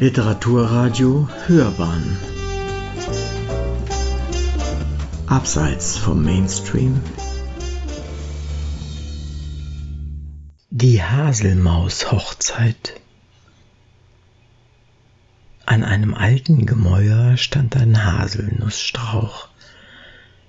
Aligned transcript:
Literaturradio 0.00 1.28
Hörbahn 1.46 2.18
Abseits 5.28 5.96
vom 5.96 6.24
Mainstream 6.24 7.00
Die 10.70 11.00
Haselmaus-Hochzeit 11.00 13.00
An 15.64 15.84
einem 15.84 16.14
alten 16.14 16.66
Gemäuer 16.66 17.36
stand 17.36 17.76
ein 17.76 18.04
Haselnussstrauch. 18.04 19.46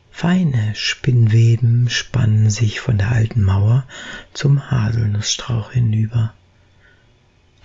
Feine 0.10 0.74
Spinnweben 0.74 1.92
spannen 1.92 2.50
sich 2.50 2.80
von 2.80 2.98
der 2.98 3.12
alten 3.12 3.44
Mauer 3.44 3.86
zum 4.34 4.72
Haselnussstrauch 4.72 5.72
hinüber. 5.72 6.34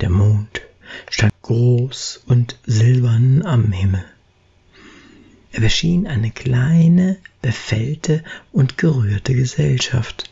Der 0.01 0.11
Mond 0.11 0.50
stand 1.11 1.35
groß 1.43 2.23
und 2.27 2.59
silbern 2.65 3.45
am 3.45 3.73
Himmel. 3.73 4.05
Er 5.53 5.61
beschien 5.61 6.07
eine 6.07 6.31
kleine, 6.31 7.19
befällte 7.43 8.23
und 8.53 8.79
gerührte 8.79 9.35
Gesellschaft. 9.35 10.31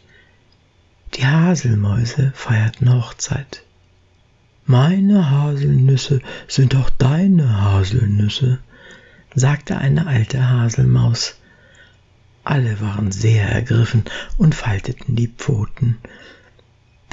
Die 1.14 1.27
Haselmäuse 1.27 2.33
feierten 2.34 2.95
Hochzeit. 2.95 3.64
Meine 4.64 5.30
Haselnüsse 5.30 6.20
sind 6.46 6.77
auch 6.77 6.91
deine 6.91 7.62
Haselnüsse, 7.62 8.58
sagte 9.34 9.78
eine 9.78 10.06
alte 10.06 10.48
Haselmaus. 10.48 11.36
Alle 12.45 12.80
waren 12.80 13.10
sehr 13.10 13.48
ergriffen 13.48 14.05
und 14.36 14.55
falteten 14.55 15.16
die 15.16 15.28
Pfoten. 15.28 15.98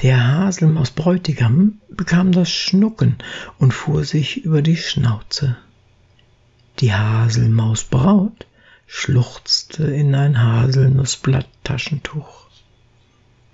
Der 0.02 0.38
Haselmaus 0.38 0.90
Bräutigam 0.90 1.80
bekam 1.88 2.32
das 2.32 2.50
Schnucken 2.50 3.16
und 3.58 3.72
fuhr 3.72 4.04
sich 4.04 4.44
über 4.44 4.60
die 4.60 4.76
Schnauze. 4.76 5.56
Die 6.80 6.92
Haselmaus 6.92 7.84
Braut 7.84 8.46
schluchzte 8.86 9.84
in 9.84 10.14
ein 10.14 10.42
Haselnussblatttaschentuch. 10.42 12.46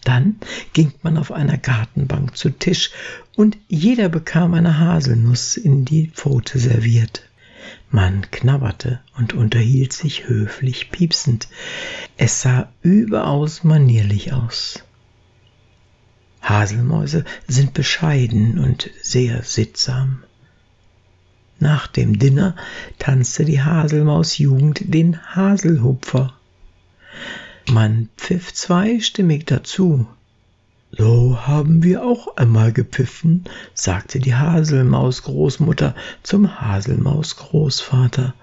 Dann 0.02 0.40
ging 0.72 0.92
man 1.02 1.16
auf 1.16 1.30
einer 1.30 1.58
Gartenbank 1.58 2.36
zu 2.36 2.50
Tisch 2.50 2.90
und 3.36 3.56
jeder 3.68 4.08
bekam 4.08 4.54
eine 4.54 4.80
Haselnuss 4.80 5.56
in 5.56 5.84
die 5.84 6.08
Pfote 6.08 6.58
serviert. 6.58 7.22
Man 7.90 8.28
knabberte 8.32 8.98
und 9.16 9.32
unterhielt 9.32 9.92
sich 9.92 10.26
höflich 10.26 10.90
piepsend. 10.90 11.46
Es 12.16 12.42
sah 12.42 12.72
überaus 12.82 13.62
manierlich 13.62 14.32
aus. 14.32 14.82
Haselmäuse 16.42 17.24
sind 17.46 17.72
bescheiden 17.72 18.58
und 18.58 18.90
sehr 19.00 19.42
sittsam. 19.42 20.24
Nach 21.58 21.86
dem 21.86 22.18
Dinner 22.18 22.56
tanzte 22.98 23.44
die 23.44 23.62
Haselmausjugend 23.62 24.92
den 24.92 25.20
Haselhupfer. 25.34 26.34
Man 27.70 28.08
pfiff 28.16 28.52
zweistimmig 28.52 29.46
dazu. 29.46 30.06
So 30.90 31.46
haben 31.46 31.82
wir 31.84 32.04
auch 32.04 32.36
einmal 32.36 32.72
gepfiffen, 32.72 33.44
sagte 33.72 34.18
die 34.18 34.34
Haselmausgroßmutter 34.34 35.94
zum 36.24 36.60
Haselmausgroßvater 36.60 38.34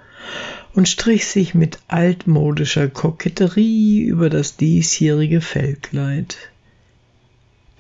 und 0.74 0.88
strich 0.88 1.28
sich 1.28 1.54
mit 1.54 1.80
altmodischer 1.90 2.88
Koketterie 2.88 4.02
über 4.04 4.30
das 4.30 4.56
diesjährige 4.56 5.42
Fellkleid. 5.42 6.38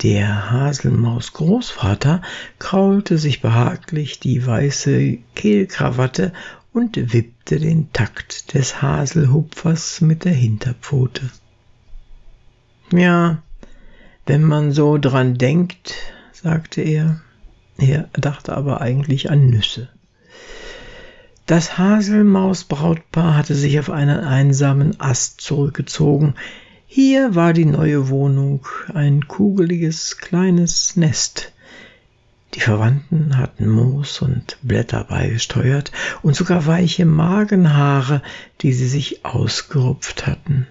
Der 0.02 0.50
Haselmaus 0.50 1.33
Großvater 1.33 2.22
kraulte 2.58 3.17
sich 3.17 3.42
behaglich 3.42 4.22
die 4.22 4.45
weiße 4.45 5.17
Kehlkrawatte 5.36 6.31
und 6.72 7.14
wippte 7.14 7.59
den 7.59 7.91
Takt 7.91 8.53
des 8.53 8.81
Haselhupfers 8.81 10.00
mit 10.00 10.23
der 10.23 10.34
Hinterpfote. 10.34 11.29
Ja, 12.94 13.44
wenn 14.25 14.44
man 14.44 14.72
so 14.72 14.97
dran 14.97 15.38
denkt, 15.38 15.96
sagte 16.31 16.81
er. 16.81 17.19
Er 17.78 18.09
dachte 18.13 18.56
aber 18.56 18.79
eigentlich 18.79 19.29
an 19.29 19.50
Nüsse. 19.50 19.90
Das 21.46 21.78
Haselmausbrautpaar 21.78 23.35
hatte 23.35 23.56
sich 23.56 23.79
auf 23.79 23.90
einen 23.90 24.19
einsamen 24.19 25.00
Ast 25.00 25.41
zurückgezogen, 25.41 26.35
hier 26.91 27.35
war 27.35 27.53
die 27.53 27.66
neue 27.66 28.09
Wohnung 28.09 28.66
ein 28.95 29.27
kugeliges 29.27 30.17
kleines 30.17 30.95
Nest. 30.95 31.53
Die 32.55 32.61
Verwandten 32.61 33.38
hatten 33.38 33.69
Moos 33.69 34.23
und 34.23 34.57
Blätter 34.63 35.03
beigesteuert 35.03 35.91
und 36.23 36.35
sogar 36.35 36.66
weiche 36.66 37.05
Magenhaare, 37.05 38.23
die 38.61 38.73
sie 38.73 38.88
sich 38.88 39.23
ausgerupft 39.23 40.25
hatten. 40.25 40.66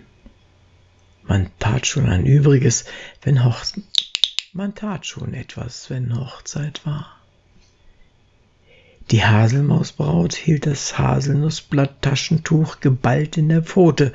Man 1.23 1.51
tat 1.61 1.87
schon 1.87 2.07
ein 2.09 2.27
Übriges, 2.27 2.87
wenn 3.23 3.45
Hoch 3.45 3.63
man 4.53 4.75
tat 4.75 5.07
schon 5.07 5.35
etwas, 5.35 5.89
wenn 5.89 6.19
Hochzeit 6.19 6.85
war. 6.85 7.17
Die 9.13 9.25
Haselmausbraut 9.25 10.35
hielt 10.35 10.67
das 10.67 10.99
Haselnussblatttaschentuch 10.99 12.81
geballt 12.81 13.37
in 13.37 13.49
der 13.51 13.63
Pfote, 13.63 14.13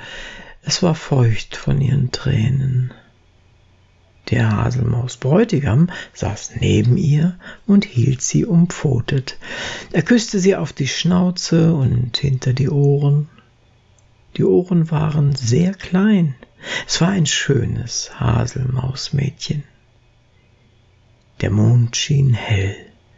es 0.65 0.81
war 0.81 0.95
feucht 0.95 1.55
von 1.55 1.81
ihren 1.81 2.11
Tränen. 2.11 2.93
Der 4.29 4.55
Haselmaus-Bräutigam 4.55 5.89
saß 6.13 6.53
neben 6.59 6.95
ihr 6.97 7.37
und 7.67 7.83
hielt 7.83 8.21
sie 8.21 8.45
umpfotet. 8.45 9.37
Er 9.91 10.01
küsste 10.01 10.39
sie 10.39 10.55
auf 10.55 10.71
die 10.71 10.87
Schnauze 10.87 11.73
und 11.73 12.17
hinter 12.17 12.53
die 12.53 12.69
Ohren. 12.69 13.27
Die 14.37 14.45
Ohren 14.45 14.89
waren 14.89 15.35
sehr 15.35 15.73
klein. 15.73 16.35
Es 16.87 17.01
war 17.01 17.09
ein 17.09 17.25
schönes 17.25 18.11
Haselmausmädchen. 18.19 19.63
Der 21.41 21.51
Mond 21.51 21.97
schien 21.97 22.33
hell. 22.33 22.75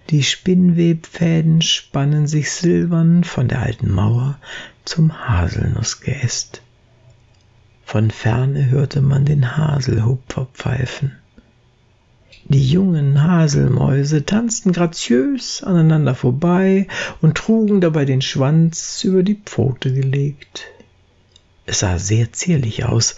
Die 0.10 0.24
Spinnwebfäden 0.24 1.62
spannen 1.62 2.26
sich 2.26 2.52
silbern 2.52 3.24
von 3.24 3.48
der 3.48 3.62
alten 3.62 3.92
Mauer 3.92 4.40
zum 4.84 5.28
Haselnussgeäst. 5.28 6.62
Von 7.86 8.12
ferne 8.12 8.70
hörte 8.72 9.00
man 9.02 9.26
den 9.26 9.56
Haselhupfer 9.58 10.48
pfeifen. 10.54 11.16
Die 12.48 12.68
jungen 12.68 13.24
Haselmäuse 13.24 14.26
tanzten 14.26 14.72
graziös 14.72 15.64
aneinander 15.64 16.14
vorbei 16.14 16.88
und 17.22 17.38
trugen 17.38 17.82
dabei 17.82 18.06
den 18.06 18.22
Schwanz 18.22 19.04
über 19.04 19.24
die 19.24 19.40
Pfote 19.46 19.94
gelegt. 19.94 20.66
Es 21.66 21.80
sah 21.80 21.98
sehr 21.98 22.34
zierlich 22.34 22.86
aus, 22.86 23.16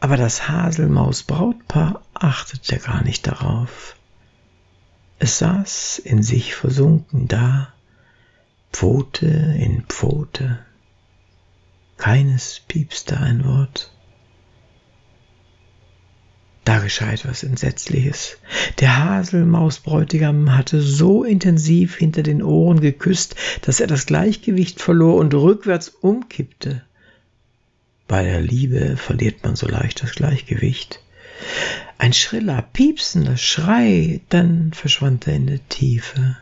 aber 0.00 0.16
das 0.16 0.48
Haselmaus-Brautpaar 0.48 2.02
achtete 2.14 2.78
gar 2.78 3.02
nicht 3.02 3.26
darauf. 3.26 3.96
Es 5.18 5.38
saß 5.38 5.98
in 5.98 6.22
sich 6.22 6.54
versunken 6.54 7.26
da, 7.26 7.72
Pfote 8.72 9.26
in 9.26 9.82
Pfote. 9.88 10.60
Keines 11.98 12.62
piepste 12.66 13.18
ein 13.18 13.44
Wort. 13.44 13.92
Da 16.64 16.78
geschah 16.78 17.10
etwas 17.10 17.42
Entsetzliches. 17.42 18.38
Der 18.78 19.04
Haselmausbräutigam 19.04 20.56
hatte 20.56 20.80
so 20.80 21.24
intensiv 21.24 21.96
hinter 21.96 22.22
den 22.22 22.42
Ohren 22.42 22.80
geküsst, 22.80 23.34
dass 23.62 23.80
er 23.80 23.86
das 23.86 24.06
Gleichgewicht 24.06 24.80
verlor 24.80 25.16
und 25.16 25.34
rückwärts 25.34 25.88
umkippte. 25.88 26.82
Bei 28.06 28.22
der 28.22 28.40
Liebe 28.40 28.96
verliert 28.96 29.42
man 29.44 29.56
so 29.56 29.66
leicht 29.66 30.02
das 30.02 30.12
Gleichgewicht. 30.12 31.00
Ein 31.98 32.12
schriller, 32.12 32.62
piepsender 32.62 33.36
Schrei, 33.36 34.20
dann 34.28 34.72
verschwand 34.72 35.26
er 35.26 35.34
in 35.34 35.46
der 35.46 35.68
Tiefe. 35.68 36.36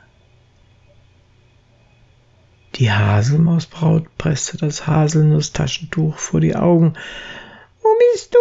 Die 2.76 2.92
Haselmausbraut 2.92 4.04
presste 4.18 4.58
das 4.58 4.86
Haselnusstaschentuch 4.86 6.18
vor 6.18 6.40
die 6.40 6.54
Augen. 6.54 6.92
Wo 7.80 7.88
bist 8.12 8.34
du? 8.34 8.38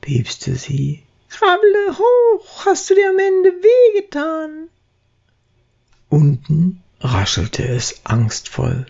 piepste 0.00 0.56
sie. 0.56 1.04
Krabbele 1.28 1.96
hoch, 1.96 2.66
hast 2.66 2.90
du 2.90 2.94
dir 2.94 3.10
am 3.10 3.18
Ende 3.20 3.52
wehgetan? 3.52 4.68
Unten 6.08 6.82
raschelte 7.00 7.62
es 7.62 8.04
angstvoll. 8.04 8.86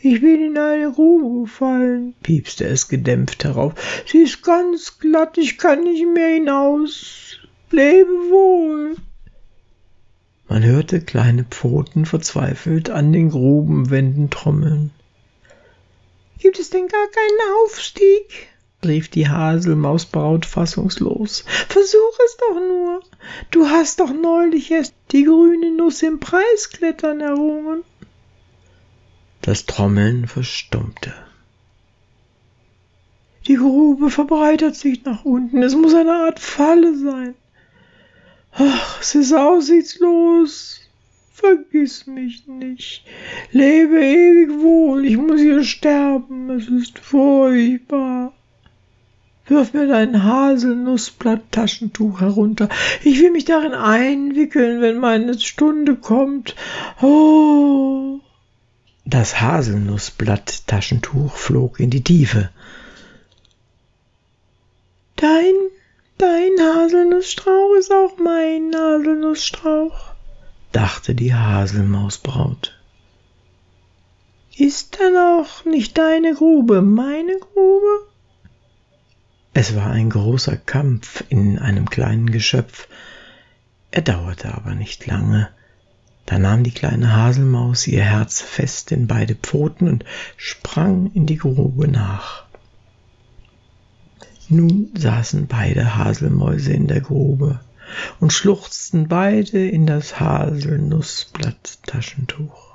Ich 0.00 0.22
bin 0.22 0.46
in 0.46 0.58
eine 0.58 0.90
Grube 0.90 1.42
gefallen, 1.42 2.14
piepste 2.22 2.66
es 2.66 2.88
gedämpft 2.88 3.44
herauf. 3.44 3.74
Sie 4.06 4.22
ist 4.22 4.42
ganz 4.42 4.98
glatt, 4.98 5.36
ich 5.36 5.58
kann 5.58 5.84
nicht 5.84 6.06
mehr 6.06 6.28
hinaus. 6.28 7.38
Lebe 7.70 8.10
wohl. 8.30 8.96
Man 10.48 10.62
hörte 10.62 11.00
kleine 11.00 11.44
Pfoten 11.44 12.04
verzweifelt 12.04 12.90
an 12.90 13.12
den 13.12 13.30
Grubenwänden 13.30 14.30
trommeln. 14.30 14.90
Gibt 16.38 16.58
es 16.58 16.70
denn 16.70 16.88
gar 16.88 17.06
keinen 17.08 17.54
Aufstieg? 17.64 18.48
rief 18.84 19.08
die 19.08 19.28
Haselmausbraut 19.28 20.44
fassungslos. 20.44 21.44
Versuch 21.68 22.18
es 22.26 22.36
doch 22.36 22.60
nur. 22.60 23.00
Du 23.50 23.66
hast 23.66 24.00
doch 24.00 24.12
neulich 24.12 24.70
erst 24.70 24.94
die 25.12 25.24
grüne 25.24 25.74
Nuss 25.74 26.02
im 26.02 26.20
Preisklettern 26.20 27.20
errungen. 27.20 27.82
Das 29.40 29.64
Trommeln 29.64 30.26
verstummte. 30.26 31.14
Die 33.46 33.56
Grube 33.56 34.10
verbreitert 34.10 34.74
sich 34.74 35.04
nach 35.04 35.24
unten. 35.24 35.62
Es 35.62 35.74
muss 35.74 35.94
eine 35.94 36.12
Art 36.12 36.40
Falle 36.40 36.96
sein. 36.96 37.34
Ach, 38.56 39.00
es 39.00 39.14
ist 39.14 39.32
aussichtslos. 39.32 40.80
Vergiss 41.32 42.06
mich 42.06 42.46
nicht. 42.46 43.04
Lebe 43.50 43.98
ewig 44.00 44.62
wohl. 44.62 45.04
Ich 45.04 45.16
muss 45.16 45.40
hier 45.40 45.64
sterben. 45.64 46.50
Es 46.50 46.68
ist 46.68 46.98
furchtbar. 47.00 48.32
Wirf 49.46 49.74
mir 49.74 49.88
dein 49.88 50.22
Haselnussblatt-Taschentuch 50.22 52.20
herunter. 52.20 52.68
Ich 53.02 53.20
will 53.20 53.30
mich 53.30 53.44
darin 53.44 53.74
einwickeln, 53.74 54.80
wenn 54.80 54.98
meine 54.98 55.38
Stunde 55.38 55.96
kommt. 55.96 56.54
Oh. 57.02 58.20
Das 59.04 59.40
Haselnussblatt-Taschentuch 59.40 61.34
flog 61.36 61.78
in 61.78 61.90
die 61.90 62.02
Tiefe. 62.02 62.48
Dein, 65.16 65.52
dein 66.18 66.52
Haselnussstrauch 66.58 67.74
ist 67.78 67.92
auch 67.92 68.16
mein 68.18 68.74
Haselnussstrauch, 68.74 70.14
dachte 70.72 71.14
die 71.14 71.34
Haselmausbraut. 71.34 72.78
Ist 74.56 75.00
dann 75.00 75.16
auch 75.16 75.64
nicht 75.64 75.98
deine 75.98 76.34
Grube 76.34 76.80
meine 76.80 77.38
Grube? 77.38 78.06
Es 79.52 79.74
war 79.76 79.90
ein 79.90 80.10
großer 80.10 80.56
Kampf 80.56 81.24
in 81.28 81.58
einem 81.58 81.90
kleinen 81.90 82.30
Geschöpf. 82.30 82.88
Er 83.90 84.02
dauerte 84.02 84.54
aber 84.54 84.74
nicht 84.74 85.06
lange. 85.06 85.48
Da 86.26 86.38
nahm 86.38 86.64
die 86.64 86.72
kleine 86.72 87.14
Haselmaus 87.14 87.86
ihr 87.86 88.02
Herz 88.02 88.40
fest 88.40 88.92
in 88.92 89.06
beide 89.06 89.34
Pfoten 89.34 89.88
und 89.88 90.04
sprang 90.36 91.10
in 91.14 91.26
die 91.26 91.36
Grube 91.36 91.86
nach. 91.86 92.44
Nun 94.48 94.90
saßen 94.94 95.46
beide 95.46 95.96
Haselmäuse 95.96 96.72
in 96.72 96.86
der 96.86 97.00
Grube 97.00 97.60
und 98.20 98.32
schluchzten 98.32 99.08
beide 99.08 99.66
in 99.66 99.86
das 99.86 100.20
Haselnussblatt-Taschentuch. 100.20 102.74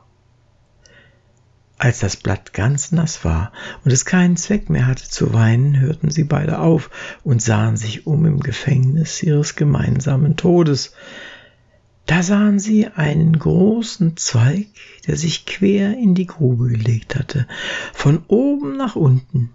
Als 1.78 2.00
das 2.00 2.18
Blatt 2.18 2.54
ganz 2.54 2.92
nass 2.92 3.24
war 3.24 3.54
und 3.86 3.92
es 3.92 4.04
keinen 4.04 4.36
Zweck 4.36 4.70
mehr 4.70 4.88
hatte 4.88 5.08
zu 5.08 5.34
weinen, 5.34 5.80
hörten 5.80 6.12
sie 6.12 6.26
beide 6.26 6.60
auf 6.60 6.90
und 7.24 7.42
sahen 7.42 7.78
sich 7.78 8.06
um 8.06 8.26
im 8.26 8.42
Gefängnis 8.42 9.24
ihres 9.24 9.56
gemeinsamen 9.56 10.36
Todes. 10.36 10.92
Da 12.06 12.22
sahen 12.24 12.60
sie 12.60 12.88
einen 12.88 13.38
großen 13.38 14.18
Zweig, 14.18 14.68
der 15.08 15.16
sich 15.16 15.46
quer 15.46 15.94
in 15.94 16.16
die 16.16 16.26
Grube 16.26 16.68
gelegt 16.68 17.16
hatte, 17.16 17.48
von 17.94 18.26
oben 18.28 18.76
nach 18.76 18.98
unten. 18.98 19.54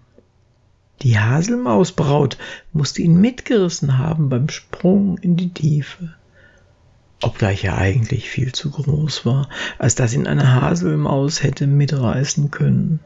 Die 1.01 1.19
Haselmausbraut 1.19 2.37
musste 2.73 3.01
ihn 3.01 3.19
mitgerissen 3.19 3.97
haben 3.97 4.29
beim 4.29 4.49
Sprung 4.49 5.17
in 5.17 5.35
die 5.35 5.53
Tiefe 5.53 6.15
obgleich 7.25 7.63
er 7.63 7.77
eigentlich 7.77 8.29
viel 8.29 8.51
zu 8.51 8.71
groß 8.71 9.25
war, 9.25 9.49
als 9.79 9.95
dass 9.95 10.13
ihn 10.13 10.27
eine 10.27 10.61
Haselmaus 10.61 11.43
hätte 11.43 11.67
mitreißen 11.67 12.51
können. 12.51 12.99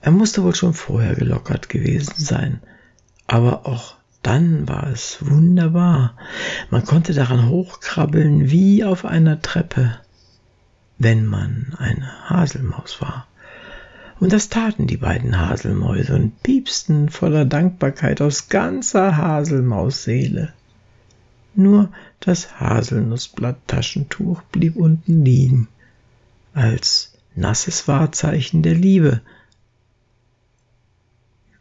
Er 0.00 0.10
musste 0.10 0.42
wohl 0.42 0.54
schon 0.54 0.74
vorher 0.74 1.14
gelockert 1.14 1.68
gewesen 1.68 2.14
sein, 2.16 2.60
aber 3.26 3.66
auch 3.66 3.96
dann 4.22 4.66
war 4.68 4.88
es 4.88 5.18
wunderbar. 5.20 6.16
Man 6.70 6.84
konnte 6.84 7.12
daran 7.12 7.48
hochkrabbeln 7.48 8.50
wie 8.50 8.84
auf 8.84 9.04
einer 9.04 9.40
Treppe, 9.40 9.98
wenn 10.98 11.26
man 11.26 11.74
eine 11.78 12.28
Haselmaus 12.28 13.00
war. 13.00 13.28
Und 14.18 14.32
das 14.32 14.48
taten 14.48 14.86
die 14.86 14.96
beiden 14.96 15.38
Haselmäuse 15.38 16.14
und 16.14 16.42
piepsten 16.42 17.10
voller 17.10 17.44
Dankbarkeit 17.44 18.22
aus 18.22 18.48
ganzer 18.48 19.16
Haselmausseele. 19.16 20.52
Nur 21.54 21.90
das 22.20 22.58
Haselnussblatt-Taschentuch 22.60 24.42
blieb 24.52 24.76
unten 24.76 25.24
liegen, 25.24 25.68
als 26.54 27.12
nasses 27.34 27.88
Wahrzeichen 27.88 28.62
der 28.62 28.74
Liebe. 28.74 29.20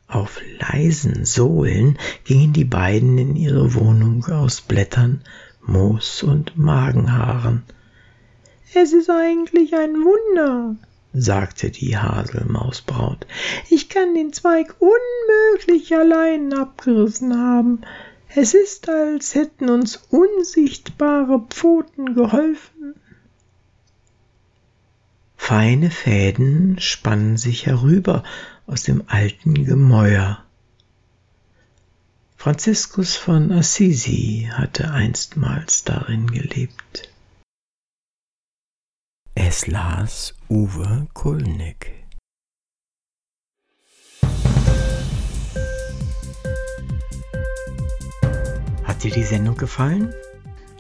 Auf 0.07 0.39
leisen 0.59 1.25
Sohlen 1.25 1.97
gingen 2.23 2.53
die 2.53 2.65
beiden 2.65 3.17
in 3.17 3.35
ihre 3.35 3.73
Wohnung 3.73 4.25
aus 4.25 4.61
Blättern, 4.61 5.21
Moos 5.65 6.23
und 6.23 6.57
Magenhaaren. 6.57 7.63
Es 8.73 8.93
ist 8.93 9.09
eigentlich 9.09 9.73
ein 9.75 9.95
Wunder, 9.95 10.75
sagte 11.15 11.71
die 11.71 11.97
Haselmausbraut. 11.97 13.25
Ich 13.69 13.89
kann 13.89 14.13
den 14.13 14.33
Zweig 14.33 14.75
unmöglich 14.79 15.95
allein 15.95 16.53
abgerissen 16.53 17.37
haben. 17.37 17.81
Es 18.35 18.53
ist, 18.53 18.89
als 18.89 19.33
hätten 19.33 19.69
uns 19.69 19.95
unsichtbare 20.09 21.41
Pfoten 21.49 22.15
geholfen. 22.15 22.95
Feine 25.37 25.91
Fäden 25.91 26.79
spannen 26.79 27.37
sich 27.37 27.65
herüber 27.65 28.23
aus 28.67 28.83
dem 28.83 29.03
alten 29.07 29.65
Gemäuer. 29.65 30.43
Franziskus 32.35 33.15
von 33.15 33.51
Assisi 33.51 34.49
hatte 34.51 34.91
einstmals 34.91 35.83
darin 35.83 36.27
gelebt. 36.27 37.09
Es 39.57 39.67
las 39.67 40.33
Uwe 40.49 41.07
Kulnig. 41.13 41.93
Hat 48.83 49.01
dir 49.01 49.11
die 49.11 49.23
Sendung 49.23 49.55
gefallen? 49.55 50.13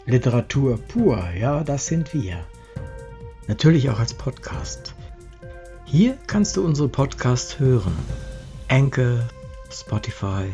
Literatur 0.05 0.77
pur, 0.77 1.23
ja, 1.39 1.63
das 1.63 1.85
sind 1.85 2.13
wir. 2.13 2.45
Natürlich 3.47 3.89
auch 3.89 3.99
als 3.99 4.13
Podcast. 4.13 4.93
Hier 5.85 6.17
kannst 6.27 6.57
du 6.57 6.65
unsere 6.65 6.89
Podcasts 6.89 7.57
hören. 7.57 7.95
Anchor, 8.67 9.19
Spotify, 9.71 10.51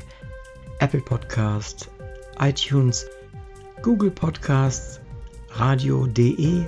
Apple 0.78 1.02
Podcasts, 1.02 1.90
iTunes, 2.40 3.08
Google 3.82 4.12
Podcasts, 4.12 5.00
radio.de 5.54 6.68